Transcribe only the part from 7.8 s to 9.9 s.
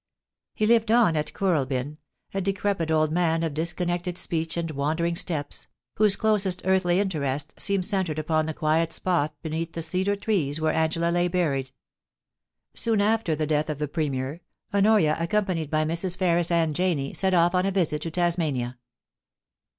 centred upon the quiet spot beneath the